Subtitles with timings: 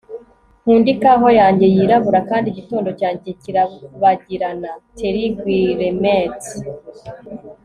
[0.61, 6.47] nkunda ikawa yanjye yirabura kandi igitondo cyanjye kirabagirana.- terri guillemets